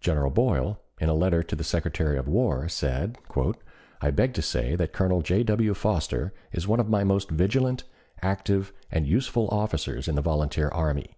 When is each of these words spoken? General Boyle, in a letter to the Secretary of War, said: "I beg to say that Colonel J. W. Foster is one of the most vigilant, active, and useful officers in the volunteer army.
General 0.00 0.28
Boyle, 0.30 0.82
in 1.00 1.08
a 1.08 1.14
letter 1.14 1.42
to 1.42 1.56
the 1.56 1.64
Secretary 1.64 2.18
of 2.18 2.28
War, 2.28 2.68
said: 2.68 3.16
"I 4.02 4.10
beg 4.10 4.34
to 4.34 4.42
say 4.42 4.76
that 4.76 4.92
Colonel 4.92 5.22
J. 5.22 5.42
W. 5.44 5.72
Foster 5.72 6.34
is 6.52 6.68
one 6.68 6.78
of 6.78 6.90
the 6.90 7.04
most 7.06 7.30
vigilant, 7.30 7.84
active, 8.20 8.74
and 8.92 9.06
useful 9.06 9.48
officers 9.50 10.08
in 10.08 10.14
the 10.14 10.20
volunteer 10.20 10.68
army. 10.68 11.16